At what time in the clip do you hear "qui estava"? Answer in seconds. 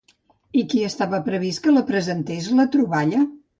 0.71-1.19